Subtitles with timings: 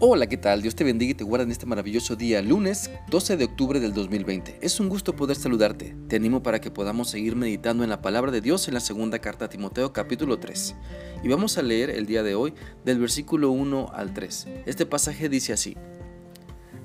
[0.00, 0.62] Hola, ¿qué tal?
[0.62, 3.92] Dios te bendiga y te guarda en este maravilloso día, lunes 12 de octubre del
[3.92, 4.60] 2020.
[4.62, 5.96] Es un gusto poder saludarte.
[6.06, 9.18] Te animo para que podamos seguir meditando en la palabra de Dios en la segunda
[9.18, 10.76] carta a Timoteo capítulo 3.
[11.24, 14.46] Y vamos a leer el día de hoy del versículo 1 al 3.
[14.66, 15.76] Este pasaje dice así.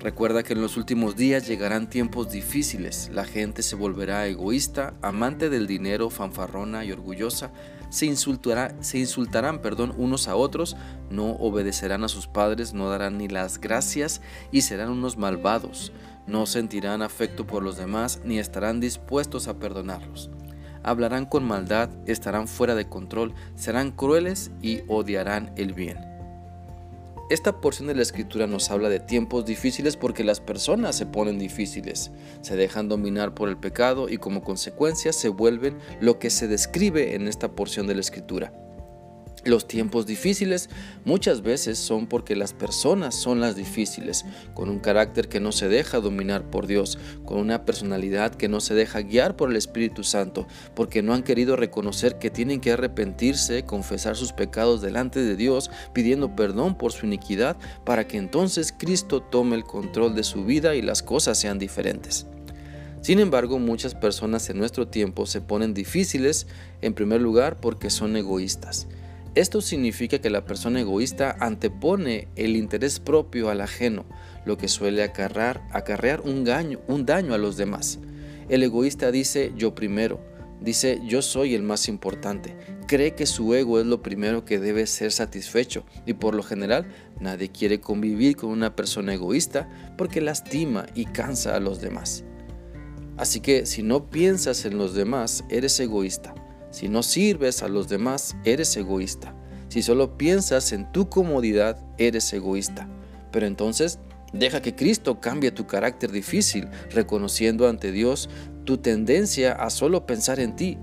[0.00, 5.48] Recuerda que en los últimos días llegarán tiempos difíciles, la gente se volverá egoísta, amante
[5.48, 7.52] del dinero, fanfarrona y orgullosa,
[7.90, 10.76] se, se insultarán perdón, unos a otros,
[11.10, 14.20] no obedecerán a sus padres, no darán ni las gracias
[14.52, 15.92] y serán unos malvados,
[16.26, 20.30] no sentirán afecto por los demás ni estarán dispuestos a perdonarlos.
[20.82, 26.07] Hablarán con maldad, estarán fuera de control, serán crueles y odiarán el bien.
[27.30, 31.38] Esta porción de la escritura nos habla de tiempos difíciles porque las personas se ponen
[31.38, 32.10] difíciles,
[32.40, 37.14] se dejan dominar por el pecado y como consecuencia se vuelven lo que se describe
[37.14, 38.67] en esta porción de la escritura.
[39.44, 40.68] Los tiempos difíciles
[41.04, 45.68] muchas veces son porque las personas son las difíciles, con un carácter que no se
[45.68, 50.02] deja dominar por Dios, con una personalidad que no se deja guiar por el Espíritu
[50.02, 55.36] Santo, porque no han querido reconocer que tienen que arrepentirse, confesar sus pecados delante de
[55.36, 60.44] Dios, pidiendo perdón por su iniquidad, para que entonces Cristo tome el control de su
[60.44, 62.26] vida y las cosas sean diferentes.
[63.00, 66.48] Sin embargo, muchas personas en nuestro tiempo se ponen difíciles,
[66.82, 68.88] en primer lugar, porque son egoístas.
[69.38, 74.04] Esto significa que la persona egoísta antepone el interés propio al ajeno,
[74.44, 78.00] lo que suele acarrear, un daño a los demás.
[78.48, 80.18] El egoísta dice yo primero,
[80.60, 82.56] dice yo soy el más importante,
[82.88, 86.88] cree que su ego es lo primero que debe ser satisfecho y por lo general
[87.20, 92.24] nadie quiere convivir con una persona egoísta porque lastima y cansa a los demás.
[93.16, 96.34] Así que si no piensas en los demás, eres egoísta.
[96.70, 99.34] Si no sirves a los demás, eres egoísta.
[99.68, 102.88] Si solo piensas en tu comodidad, eres egoísta.
[103.30, 103.98] Pero entonces,
[104.32, 108.28] deja que Cristo cambie tu carácter difícil, reconociendo ante Dios
[108.64, 110.78] tu tendencia a solo pensar en ti.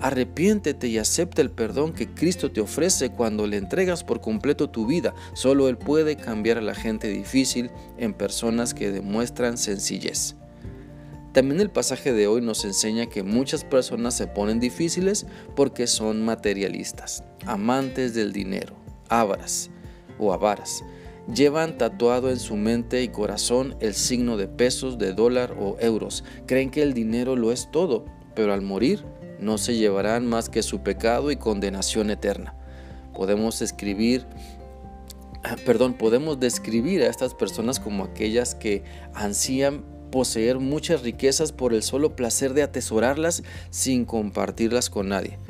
[0.00, 4.86] Arrepiéntete y acepta el perdón que Cristo te ofrece cuando le entregas por completo tu
[4.86, 5.14] vida.
[5.34, 10.34] Solo Él puede cambiar a la gente difícil en personas que demuestran sencillez.
[11.32, 15.26] También el pasaje de hoy nos enseña que muchas personas se ponen difíciles
[15.56, 18.74] porque son materialistas, amantes del dinero,
[19.08, 19.70] avaras
[20.18, 20.84] o avaras.
[21.34, 26.22] Llevan tatuado en su mente y corazón el signo de pesos, de dólar o euros.
[26.46, 28.04] Creen que el dinero lo es todo,
[28.34, 29.02] pero al morir
[29.40, 32.54] no se llevarán más que su pecado y condenación eterna.
[33.14, 34.26] Podemos escribir
[35.44, 38.84] ah, perdón, podemos describir a estas personas como aquellas que
[39.14, 45.40] ansían poseer muchas riquezas por el solo placer de atesorarlas sin compartirlas con nadie.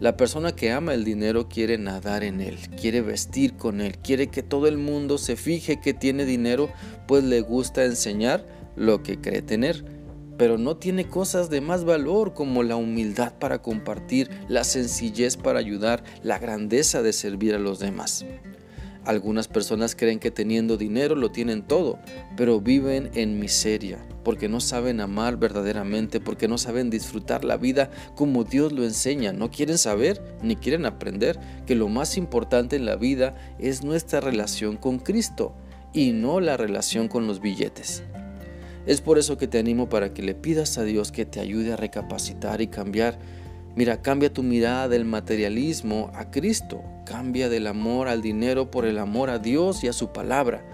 [0.00, 4.28] La persona que ama el dinero quiere nadar en él, quiere vestir con él, quiere
[4.28, 6.70] que todo el mundo se fije que tiene dinero,
[7.08, 8.46] pues le gusta enseñar
[8.76, 9.84] lo que cree tener.
[10.36, 15.58] Pero no tiene cosas de más valor como la humildad para compartir, la sencillez para
[15.58, 18.26] ayudar, la grandeza de servir a los demás.
[19.06, 22.00] Algunas personas creen que teniendo dinero lo tienen todo,
[22.36, 27.88] pero viven en miseria, porque no saben amar verdaderamente, porque no saben disfrutar la vida
[28.16, 29.32] como Dios lo enseña.
[29.32, 34.20] No quieren saber ni quieren aprender que lo más importante en la vida es nuestra
[34.20, 35.54] relación con Cristo
[35.92, 38.02] y no la relación con los billetes.
[38.86, 41.72] Es por eso que te animo para que le pidas a Dios que te ayude
[41.72, 43.18] a recapacitar y cambiar
[43.76, 46.82] Mira, cambia tu mirada del materialismo a Cristo.
[47.04, 50.64] Cambia del amor al dinero por el amor a Dios y a su palabra.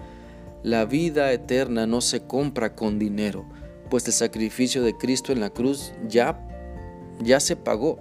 [0.63, 3.45] La vida eterna no se compra con dinero,
[3.89, 6.39] pues el sacrificio de Cristo en la cruz ya,
[7.21, 7.99] ya se pagó.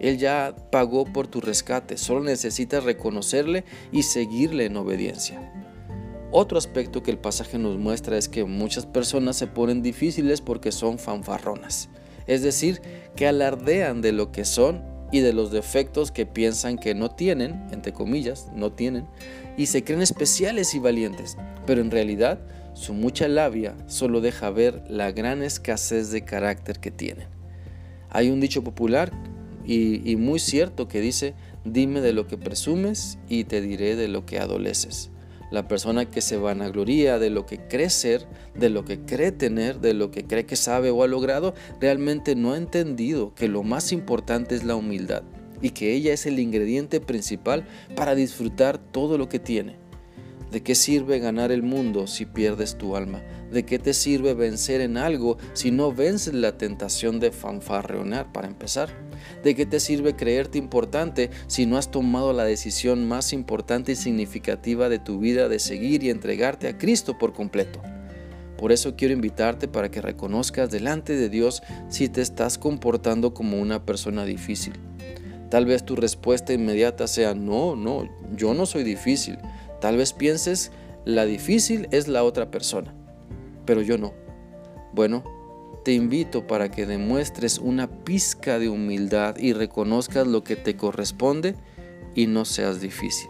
[0.00, 5.52] Él ya pagó por tu rescate, solo necesitas reconocerle y seguirle en obediencia.
[6.32, 10.72] Otro aspecto que el pasaje nos muestra es que muchas personas se ponen difíciles porque
[10.72, 11.88] son fanfarronas
[12.26, 12.80] es decir,
[13.16, 17.66] que alardean de lo que son y de los defectos que piensan que no tienen,
[17.70, 19.06] entre comillas, no tienen,
[19.56, 21.36] y se creen especiales y valientes,
[21.66, 22.40] pero en realidad
[22.74, 27.28] su mucha labia solo deja ver la gran escasez de carácter que tienen.
[28.08, 29.12] Hay un dicho popular
[29.64, 31.34] y, y muy cierto que dice,
[31.64, 35.11] dime de lo que presumes y te diré de lo que adoleces.
[35.52, 39.80] La persona que se vanagloria de lo que cree ser, de lo que cree tener,
[39.80, 43.62] de lo que cree que sabe o ha logrado, realmente no ha entendido que lo
[43.62, 45.22] más importante es la humildad
[45.60, 49.76] y que ella es el ingrediente principal para disfrutar todo lo que tiene.
[50.50, 53.22] ¿De qué sirve ganar el mundo si pierdes tu alma?
[53.50, 58.48] ¿De qué te sirve vencer en algo si no vences la tentación de fanfarreonar para
[58.48, 58.90] empezar?
[59.42, 63.96] ¿De qué te sirve creerte importante si no has tomado la decisión más importante y
[63.96, 67.80] significativa de tu vida de seguir y entregarte a Cristo por completo?
[68.56, 73.60] Por eso quiero invitarte para que reconozcas delante de Dios si te estás comportando como
[73.60, 74.74] una persona difícil.
[75.50, 79.36] Tal vez tu respuesta inmediata sea, no, no, yo no soy difícil.
[79.80, 80.70] Tal vez pienses,
[81.04, 82.94] la difícil es la otra persona,
[83.66, 84.14] pero yo no.
[84.94, 85.24] Bueno,
[85.84, 91.56] te invito para que demuestres una pizca de humildad y reconozcas lo que te corresponde
[92.14, 93.28] y no seas difícil.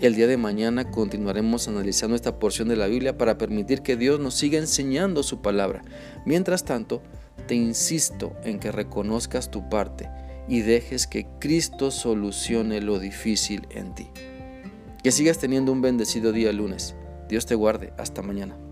[0.00, 4.20] El día de mañana continuaremos analizando esta porción de la Biblia para permitir que Dios
[4.20, 5.82] nos siga enseñando su palabra.
[6.26, 7.02] Mientras tanto,
[7.46, 10.08] te insisto en que reconozcas tu parte
[10.48, 14.10] y dejes que Cristo solucione lo difícil en ti.
[15.02, 16.94] Que sigas teniendo un bendecido día lunes.
[17.28, 17.92] Dios te guarde.
[17.96, 18.63] Hasta mañana.